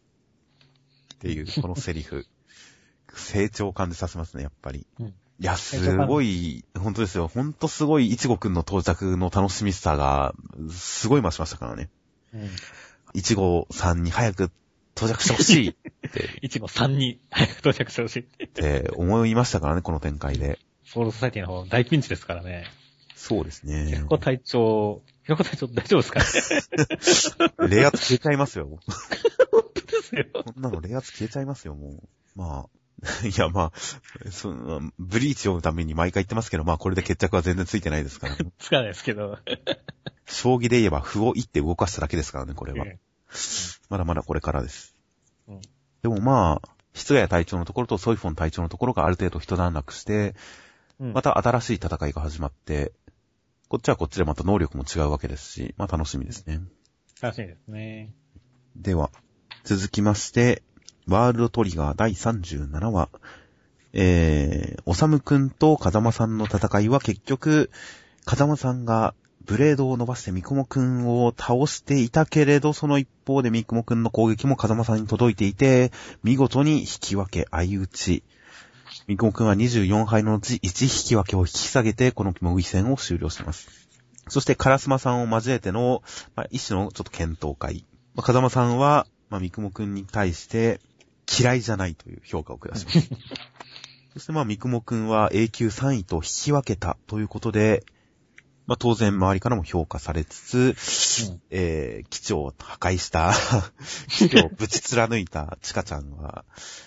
[1.22, 2.26] ていう、このセリフ。
[3.14, 4.88] 成長を感じさせますね、やっぱり。
[5.00, 5.08] うん。
[5.08, 7.28] いや、すごい、本当ですよ。
[7.28, 10.34] 本当すごい、いちごくんの到着の楽しみさが、
[10.70, 11.90] すごい増しましたからね。
[12.34, 12.50] うん。
[13.14, 14.52] いちごさんに早く
[14.96, 15.74] 到着してほしいっ
[16.12, 18.46] て、いちご3に早く到着してほしい。
[18.46, 20.60] って思いましたからね、この展開で。
[20.86, 22.66] ソウルソサイティの方大ピンチですからね。
[23.16, 24.08] そうですねひろ。
[24.08, 27.70] こ隊長、ひろこ隊長大丈夫ですかね？
[27.70, 28.80] 冷圧消えちゃいますよ。
[30.12, 30.44] ですよ。
[30.44, 32.08] こんなの冷圧消えちゃいますよ、もう。
[32.36, 32.82] まあ。
[33.28, 39.40] いや、まあ、その、ブリーチ読むために毎回言ってますけど、まあこれで決着は全然ついてないですから、ね、つかないですけど。
[40.28, 42.86] 将棋で言えば歩を一手動かしただけですからね、これは。
[42.86, 43.00] え
[43.90, 44.96] まだまだこれからです。
[45.48, 45.62] うん
[46.02, 50.36] でもまあ、室谷隊長のところとソイフォン隊長のところがある程度一段落して、
[51.00, 52.92] うんまた新しい戦いが始まって、
[53.70, 56.62] こっちはこっちでまた能力も違うわけですし、まあ楽しみですね。
[57.22, 58.14] 楽しみですね。
[58.76, 59.10] では、
[59.64, 60.64] 続きまして、
[61.08, 63.10] ワールドトリガー第37話。
[63.94, 67.70] えー、おさむくんと風間さんの戦いは結局、
[68.26, 69.14] 風間さんが
[69.46, 75.92] ブレードを伸ばして三雲くんを倒していたけれど、その一方で三雲くんの攻撃も風間さんに届いていて、
[76.24, 78.24] 見事に引き分け、相打ち。
[79.08, 83.68] 三雲くんは24敗のうち1引き分けを引き下げて、この模擬戦を終了します。
[84.28, 86.02] そして、カラスマさんを交えての、
[86.36, 87.86] まあ、一種のちょっと検討会。
[88.18, 90.82] 風間さんは、まあ、三雲くんに対して、
[91.40, 93.10] 嫌いじゃないという評価を下します。
[94.14, 97.86] そして、まあ、三雲くんは A 級3位と引き分けたということで、
[98.68, 100.58] まあ、当然周りからも評価されつつ、
[101.30, 103.34] うんえー、基地を破壊した、
[104.10, 106.44] 基地をぶち貫いたチカちゃんは、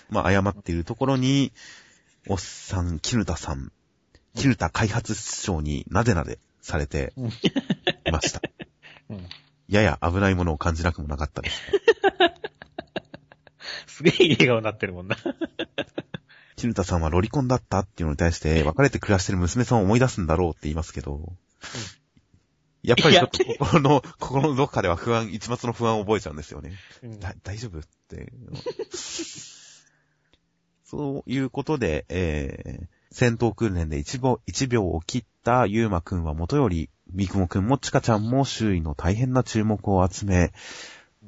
[0.09, 1.51] まあ、謝っているところに、
[2.27, 3.71] おっさん、キヌタさん、
[4.35, 7.31] キヌタ開発室長になでなでされてうんい
[8.11, 8.41] ました。
[9.09, 9.27] うん。
[9.67, 11.61] やや危ないものを感じなくもなかったです。
[13.95, 15.15] すげえいい笑顔になってるもんな。
[16.57, 21.31] キヌタさんはロリコンだったっていうのに対して、別れて暮らしてる娘さんを思い出すんだろうって言いますけど、
[22.83, 26.73] やっぱりちょっと心の、 心のどっかでは不安、一末の不安を覚えちゃうんですよね。
[27.03, 28.33] うんだ大丈夫って。
[30.83, 40.51] そういうことで、えー、戦闘訓練で1秒、1秒を切ったユーマくんはもとより、ミクモくんもチカちゃんも周囲の大変な注目を集め、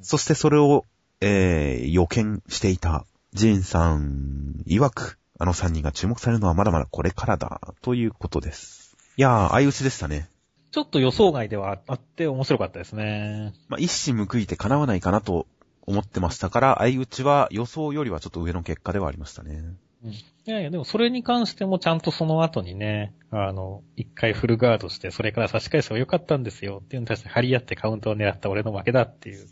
[0.01, 0.83] そしてそれを、
[1.21, 8.95] えー、予見していたジンさん曰く、あの3人が注目されるのはまだまだこれからだ、ということです。
[9.17, 10.29] いやー、相打ちでしたね。
[10.71, 13.53] ちょっと予想外ではあって面白かったですね。
[13.67, 15.47] まあ、一矢報いて叶わないかなと
[15.87, 19.63] 思ってましたから、相打ちは予想よりはちょっと上の結果ではありましたね。
[20.03, 20.11] うん。
[20.11, 29.47] いやいや、でもそれに関してもちゃんとその後にね、あの、一回フルガードして、それから差し返せばよかったんですよっていうのに対して張り合ってカウントを狙った俺の負けだっていう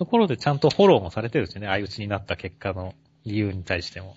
[0.00, 2.94] ところでちゃんとフォローもされてるしね、相打ちになった結果の
[3.26, 4.16] 理由に対しても。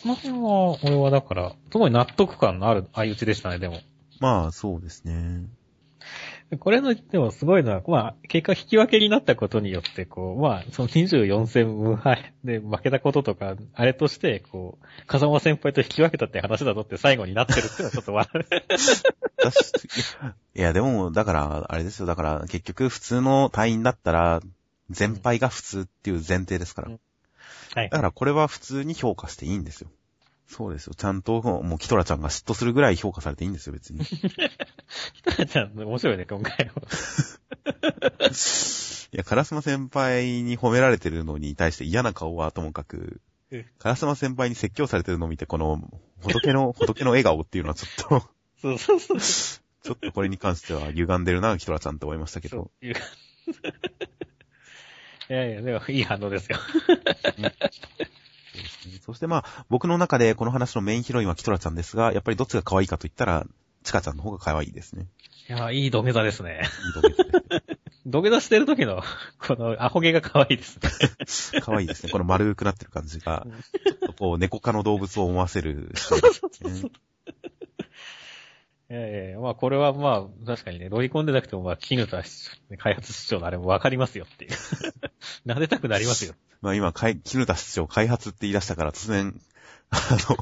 [0.00, 3.80] この辺は、俺はだから、すごい納得感のある相打ちでしたね、でも。
[4.20, 5.46] まあ、そうですね。
[6.60, 18.38] これの、でもすごいのは、まあ、結果引き分けになったことによって、こう、まあ、その24戦無敗で負けたこととか、あれとして、こう、風間先輩と引き分けたって話だぞって最後になってるっていうのはちょっと笑う。
[20.56, 22.06] いや、でも、だから、あれですよ。
[22.06, 24.40] だから、結局、普通の隊員だったら、
[24.92, 26.88] 全敗が普通っていう前提ですから。
[26.88, 27.00] うん
[27.74, 27.98] はいだ。
[27.98, 29.90] から、これは普通に評価していいんですよ。
[30.46, 30.94] そうですよ。
[30.94, 34.02] ちゃんと、もう、キトラちゃんが嫉妬するぐらい評価されていいんですよ、別に。
[34.02, 34.04] い
[35.22, 36.82] 北ちゃん、面白いね、今回も。
[39.12, 43.20] や、カラスマ先輩に褒められてるのに対して嫌な顔はともかく
[43.52, 45.78] うん、カラスマ先輩に説教されてるのを見て、この、
[46.22, 48.28] 仏の、 仏の笑顔っていうのはちょっと、
[48.62, 49.20] そうそうそう。
[49.20, 52.70] ちょっとこれに関しては歪んでるな、キトラちゃんって思いましたけど。
[55.32, 56.58] そういやいや、でも、いい反応ですよ。
[59.04, 63.46] そしてまあ、僕の中でこの話のメインヒロインはキトラちゃんですが、やっぱりどっちが可愛いかと言ったら、
[63.82, 65.06] チカちゃんの方が可愛いですね。
[65.48, 66.62] いや、いい土下座ですね。
[66.86, 69.02] いい動物です土下座してる時の、
[69.38, 71.60] この、アホ毛が可愛いですね。
[71.60, 72.12] 可愛いですね。
[72.12, 76.78] この丸くなってる感じがうん、ちょっとこう、猫科の動物を思わせる人ですね。
[76.78, 76.90] いや
[78.92, 82.22] いやいや、まあこれはまあ、確かにね、ロリコンでなくてもまあ、キヌタ
[82.76, 84.50] 開発室長のあれもわかりますよっていう。
[85.48, 86.34] 撫でたくなりますよ。
[86.60, 89.40] まあ今、かいキヌタ室長開発って言い出したから突然、
[89.88, 89.96] あ
[90.28, 90.36] の、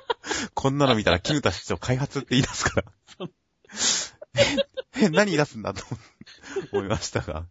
[0.54, 2.92] こんなの見たらキヌタ室長開発って言い出すから。
[4.96, 5.84] え、え、何言い出すんだと
[6.72, 7.48] 思いましたが。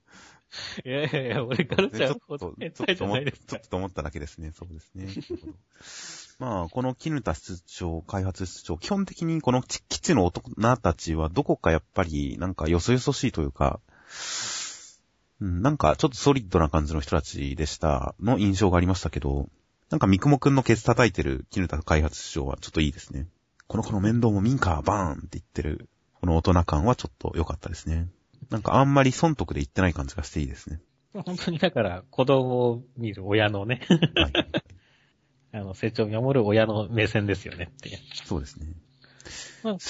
[0.84, 3.70] いやいやいや、俺からねちゃほと、ど変ちょっ態じと思っちゃないですかょっ。
[3.70, 4.52] と思っただけですね。
[4.52, 5.10] そうですね。
[6.40, 13.82] まあ、このキヌタ室長、開発室長、基本的にこの基地の大人たちはどこかやっぱりなんかよそよそしいというか、
[15.42, 19.50] うん、なんかちょっとソリッドな感じの人たちでしたの印象がありましたけど、
[19.90, 23.28] なんか三雲くんのケツ叩いてるキヌタ開発室長はちょっといいですね。
[23.68, 25.90] この子の面倒も民家バーンって言ってる、
[26.22, 28.08] この大人感はちょっと良かったですね。
[28.50, 30.80] なんかあんまり損得で言ってない感じがしていいですね。
[31.14, 33.82] 本当にだから、子供を見る親のね、
[34.16, 34.59] はい。
[35.60, 38.00] あの、成長を守る親の目線ですよねっていう。
[38.26, 38.68] そうですね。
[39.64, 39.78] まあ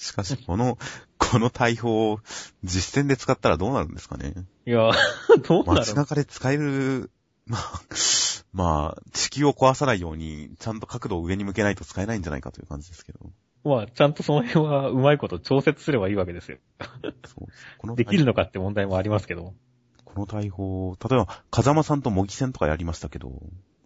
[0.00, 0.78] しかし、この、
[1.18, 2.20] この大砲を
[2.64, 4.32] 実戦で使ったらどうなるんですかね。
[4.66, 4.90] いや、
[5.46, 5.80] どうなる？
[5.80, 7.10] 街中で使える、
[7.46, 7.82] まあ、
[8.52, 13.30] まあ、地球を壊さないように、ちゃんと角度を上に向けないと使えないんじゃないかという感じですけど。
[13.62, 16.56] まあ、ちゃんとその辺はうまいこと調節すればいいわけですよ。
[17.26, 19.54] そうこのできるのかって問題もありますけど。
[20.06, 23.32] この大砲、例えば、風間さんと模擬戦とかやりましたけど、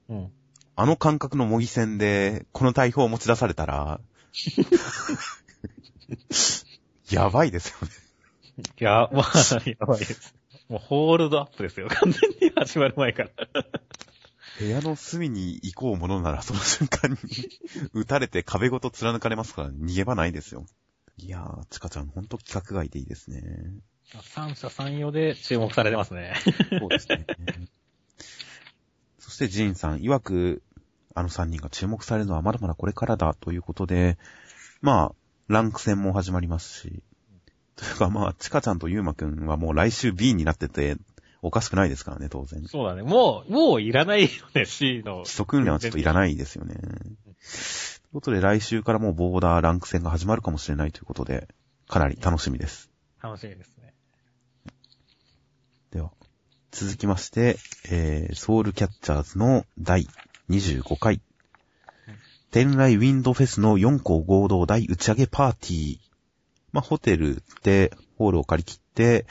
[0.08, 0.32] うん。
[0.76, 4.00] あの感覚の模擬戦で、この大砲を持ち出されたら、
[7.10, 7.92] やばいですよね。
[8.80, 9.32] いや、まあ、
[9.66, 10.34] やばいです。
[10.68, 11.88] もうホールドアップですよ。
[11.88, 13.30] 完全に始まる前から。
[14.58, 17.18] 部屋の隅に行こうものなら、その瞬間に
[17.92, 20.66] 撃たれて壁ごと貫かれますから、逃げ場ないですよ。
[21.16, 23.42] いやー、ちかちゃん、ほんと規格外でいいですね。
[24.22, 26.34] 三者三様で注目されてますね。
[26.78, 27.26] そうですね。
[29.24, 30.62] そして、ジーンさん、曰く、
[31.14, 34.18] あの3人が注目されるのはまだまだこれからだということで、
[34.82, 35.14] まあ、
[35.48, 37.02] ランク戦も始まりますし、
[37.74, 40.98] というかまあ、チカちゃんとユーマくんはもう来週 B になってて、
[41.40, 42.62] おかしくないですからね、当然。
[42.66, 43.02] そうだね。
[43.02, 45.28] もう、もういらないよね、C の基。
[45.28, 46.74] 礎訓練はちょっといらないですよね。
[46.74, 46.94] という
[48.12, 51.48] ことで、来週からもうボーダーランク戦が始まるかもしれないということで、
[51.88, 52.90] かなり楽しみです。
[53.22, 53.83] 楽しみですね。
[56.74, 57.56] 続きまして、
[57.88, 60.08] えー、ソウルキャッチャーズの第
[60.50, 61.20] 25回、
[62.50, 65.98] 天来ウィンドフェスの4校合同大打ち上げパーティー。
[66.72, 69.26] まあ、ホテルでホールを借り切って、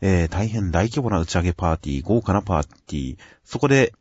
[0.00, 3.18] えー、大変大規模な打ち上げパーティー、豪華なパーティー。
[3.44, 3.92] そこで、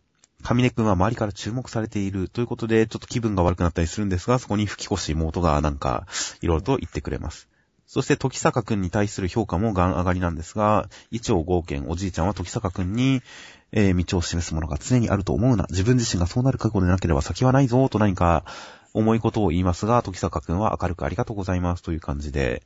[0.41, 6.08] 上根くんは周りから注目されているということで、ちょっと気分が悪くなったりするんですが、そこに吹き越し妹がなんか、
[6.41, 7.49] いろいろと言ってくれます。
[7.89, 13.23] そして、時坂くんに対する評価もガン上がりなんですが、一応合憲おじいちゃんは時坂くんに、
[13.71, 15.65] えー道を示すものが常にあると思うな。
[15.71, 18.45] 自分自身がそうなる覚悟でなければ先はないぞ、と何か
[18.93, 22.62] 重いことを言いますが、時坂くんは明るくありがとうございますという感じで、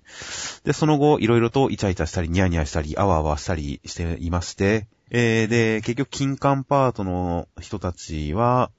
[0.65, 8.71] で、その後、いろいろとイチャイチャしたり、ニヤニヤしたり、あわあわしたりしていまして、えー、で、結局、金管パートの人たちは、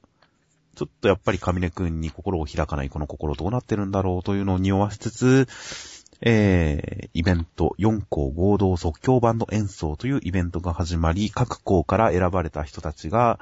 [0.75, 5.47] ちょっとやっぱり上根くんに心を開かないこの心どうなってるんだろうというのを匂わしつつ、
[6.21, 13.39] えー、イベント4校合同即興バンド演奏というイベントが始まり、各校から選ばれた人たちが、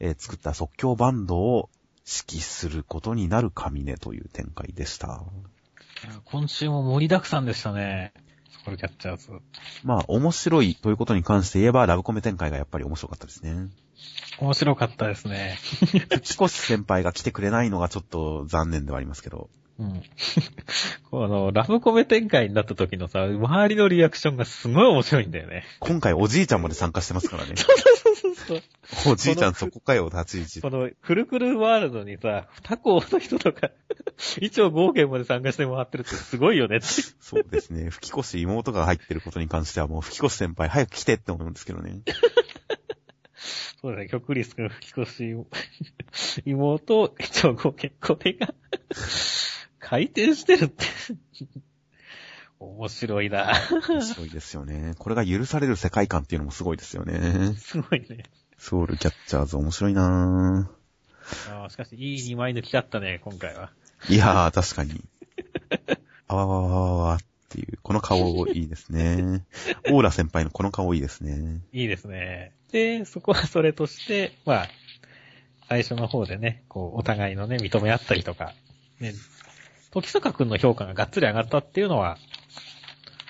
[0.00, 1.70] えー作った即興バンドを
[2.06, 5.24] 指揮することになる上根という展開でした。
[6.24, 8.12] 今週も盛りだくさんでしたね。
[8.64, 9.30] ソウルキャッチャーズ。
[9.84, 13.68] まあ、面白いということに関して言えば、ラブコメ展開がやっぱり面白かったですね。
[14.38, 15.58] 面白かったですね。
[16.22, 19.48] 吹越先輩が来てくれないのがちょっと残念ではありますけど。
[19.78, 20.02] うん。
[21.10, 25.64] この、ラブコメ展開になった時のさ、周りのリアクションがすごい面白いんだよね。
[25.80, 27.54] 今回おじいちゃんまで参加してますからね。
[28.46, 30.76] そうおじいちゃんそこかよ、立ち位こ置。
[30.76, 33.70] の、くるくるワールドにさ、二校の人とか、
[34.40, 36.80] 一応合計まで参加してもらってるってすごいよね。
[36.80, 37.90] そうですね。
[37.90, 42.00] 吹越妹が入ってることに関してはもう吹越先輩早く来てって思うんですけどね。
[43.82, 45.46] そうだね、曲リス君、吹越
[46.44, 48.54] 妹、一応合計、これが、
[49.88, 50.84] 回転してるって。
[52.58, 53.52] 面白いな。
[53.88, 54.94] 面白いですよね。
[54.98, 57.54] これが許される世界観っていうのもすごいですよね。
[57.56, 58.24] すごいね。
[58.58, 60.68] ソウルキャッチャーズ面白いな
[61.48, 63.70] あーしかし、いい二枚抜きだったね、今回は。
[64.00, 64.12] ぁ。
[64.12, 65.04] いやー、確かに。
[66.26, 67.18] あわわわわわわっ
[67.48, 69.44] ていう、この顔いいですね。
[69.92, 71.60] オーラ先輩のこの顔いいですね。
[71.72, 72.54] いいですね。
[72.72, 74.68] で、そこはそれとして、まあ、
[75.68, 78.52] 最初の方でね、こう、お互いのね、認め合ったりとか、
[78.98, 79.12] ね、
[79.96, 82.18] 時坂くんの評価ががっつり上がったっていうのは、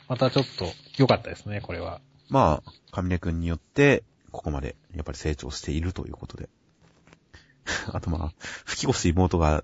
[0.08, 0.66] またちょっと
[0.98, 2.00] 良かったですね、これは。
[2.28, 4.02] まあ、上根くんによって、
[4.32, 6.48] ここまでやっぱり成長しているということで。
[7.92, 9.62] あとまあ、吹越妹が、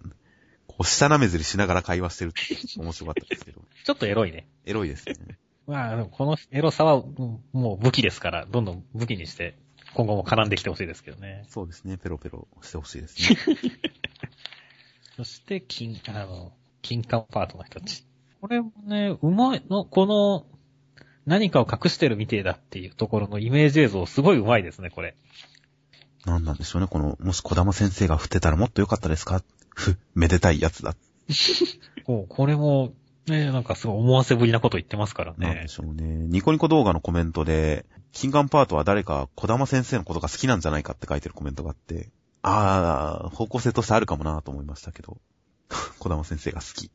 [0.68, 2.40] こう、下舐めずりしながら会話してるって
[2.76, 3.62] 面白かったですけど。
[3.84, 4.46] ちょっとエロいね。
[4.64, 5.38] エロいですね。
[5.66, 9.58] まあ、このエロさは、うんもう武器ですから、どんどん武器にして、
[9.94, 11.46] 今後も絡んできてほしいですけどね。
[11.48, 11.98] そうですね。
[11.98, 13.36] ペロペロしてほしいですね。
[15.16, 18.04] そして、金、あの、金管パートの人たち。
[18.40, 20.46] これもね、うまいの、この、
[21.24, 25.14] 何かを隠してるみてえだっていうところのイメージ映像、すごいうまいですね、これ。
[26.26, 26.88] なんなんでしょうね。
[26.88, 29.42] この、もし小玉先生が振ってたらもっと良かったですか？
[29.74, 30.94] ふ、めでたいやつだ。
[32.04, 32.92] こうこれも、
[33.26, 35.68] ね、なんかすごい思わせぶりなこと言ってますからねなんで。
[35.68, 36.02] しょうね。
[36.04, 42.10] ニコニコ動画のコメントで、金眼パートは誰か小玉先生のことが好きなんじゃないかって書いてるコメントがあって、
[42.42, 45.18] あー、方向性としてあるかもなと思いましたけど、
[45.98, 46.90] 小玉先生が好き。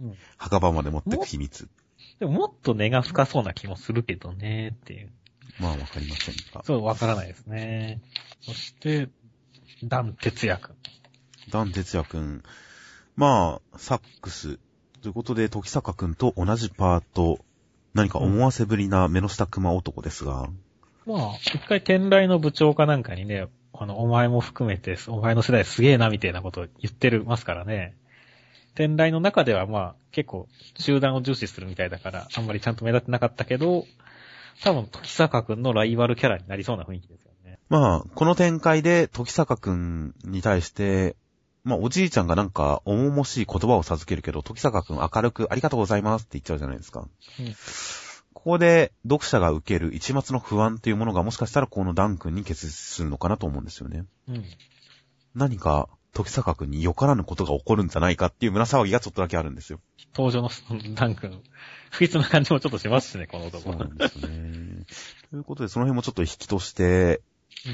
[0.00, 1.68] うん墓場まで持ってく秘密。
[2.18, 5.12] でももっと根が深そうな気もするけどね、っていう。
[5.60, 6.62] まあわかりませんが。
[6.64, 8.00] そう、わからないですね。
[8.40, 9.08] そして、
[9.82, 10.76] ダン哲也くん。
[11.50, 12.42] ダン哲也くん。
[13.16, 14.58] まあ、サックス。
[15.02, 17.44] ということで、時坂くんと同じパート。
[17.94, 20.48] 何か思わせぶりな目の下熊男ですが、
[21.06, 27.94] まあ、一回天来の部長かなんかにね、あの、お前も含めて、お前の世代すげえな、みたいなことを言ってるますからね。
[28.74, 30.48] 天来の中ではまあ、結構、
[30.78, 33.86] 集団を重視するみたいだから、あんまりちゃんと目立ってなかったけど、
[34.62, 37.58] 多分、時坂くんのライバルキャラになりそうな雰囲気ですよね。
[37.68, 41.16] まあ、この展開で時坂くんに対して、
[41.62, 47.00] まあ、おじいちゃんがなんか、重々しい言葉を授けるけど、時坂くん明るくありがとうございますって言っちゃうじゃないですか。
[47.40, 47.54] うん
[48.44, 54.04] ここで、読者が受ける一末の不安というものがもしかしたらこのダン君に結実するのかなと思うんですよね。
[54.28, 54.44] うん。
[55.34, 59.80] 何か、時坂くんによからぬことが起こるんじゃないかっていう胸騒ぎがちょっとだけあるんですよ。
[60.16, 60.50] 登場の
[60.94, 61.42] ダン君、
[61.90, 63.64] 不吉な感じもちょっとしますしね、この男。
[63.64, 64.86] そうなんですよね。
[65.30, 67.20] ということで、その辺もちょっと引きとして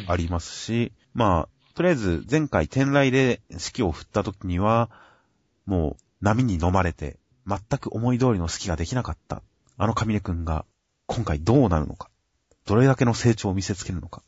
[0.09, 4.91] ありますし、まあ、とりあえず前回天来で式を振った時には、
[5.67, 9.43] もう波に飲まれて、全く思い通りの式ができなかった。
[9.77, 10.65] あの神根くんが、
[11.07, 12.11] 今回どうなるのか。
[12.67, 14.23] どれだけの成長を見せつけるのか。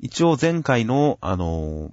[0.00, 1.90] 一応前回の、あの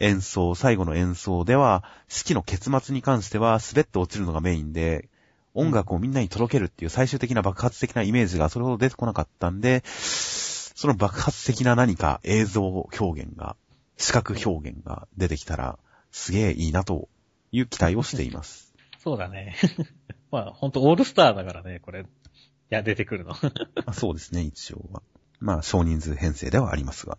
[0.00, 5.08] 演奏、最後の演奏では、式の結末に関しては滑って落ちるのがメインで、
[5.54, 13.56] 音楽をみんなに届けるっていう最終的な爆発的なイメージがそれほど出てこなかったんで、その爆発的な何か映像表現が、
[13.96, 15.78] 視覚表現が出てきたら、
[16.10, 17.08] すげえいいなと
[17.52, 18.74] いう期待をしています。
[18.98, 19.54] そうだね。
[20.32, 22.00] まあ、ほんとオールスターだからね、これ。
[22.00, 22.04] い
[22.70, 23.30] や、出てくるの。
[23.76, 25.02] まあそうですね、一応は。
[25.38, 27.18] まあ少人数編成ではありますが。